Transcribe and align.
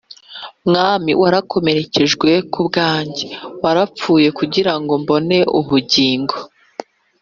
Mwami 0.67 1.11
warakomerekejwe 1.21 2.29
kubwanjye. 2.53 3.27
Wapfuye 3.63 4.27
kugira 4.37 4.73
ngo 4.79 4.93
mbon' 5.03 5.31
ubugingo. 5.59 6.35